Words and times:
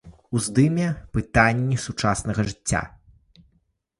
Уздыме 0.37 0.85
пытанні 1.17 1.77
сучаснага 1.85 2.41
жыцця. 2.49 2.81